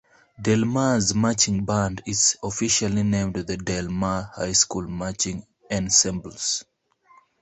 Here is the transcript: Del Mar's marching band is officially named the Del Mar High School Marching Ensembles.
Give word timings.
Del 0.41 0.65
Mar's 0.65 1.13
marching 1.13 1.63
band 1.63 2.01
is 2.07 2.35
officially 2.41 3.03
named 3.03 3.35
the 3.35 3.55
Del 3.55 3.87
Mar 3.89 4.31
High 4.33 4.53
School 4.53 4.87
Marching 4.87 5.45
Ensembles. 5.71 6.65